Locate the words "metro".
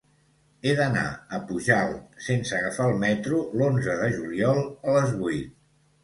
3.03-3.41